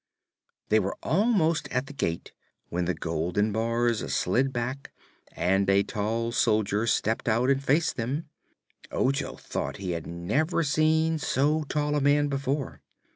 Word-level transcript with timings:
They 0.69 0.79
were 0.79 0.97
almost 1.03 1.67
at 1.67 1.85
the 1.85 1.93
gate 1.93 2.31
when 2.69 2.85
the 2.85 2.95
golden 2.95 3.51
bars 3.51 3.99
slid 4.11 4.51
back 4.51 4.89
and 5.33 5.69
a 5.69 5.83
tall 5.83 6.31
soldier 6.31 6.87
stepped 6.87 7.29
out 7.29 7.51
and 7.51 7.63
faced 7.63 7.97
them. 7.97 8.27
Ojo 8.89 9.35
thought 9.35 9.77
he 9.77 9.91
had 9.91 10.07
never 10.07 10.63
seen 10.63 11.19
so 11.19 11.65
tall 11.69 11.93
a 11.93 12.01
man 12.01 12.29
before. 12.29 12.81